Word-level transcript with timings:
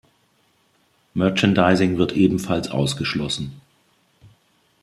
Merchandising 1.13 1.99
wird 1.99 2.13
ebenfalls 2.13 2.71
ausgeschlossen. 2.71 3.61